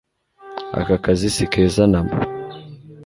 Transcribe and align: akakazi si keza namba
akakazi 0.81 1.27
si 1.35 1.45
keza 1.51 1.83
namba 1.91 2.17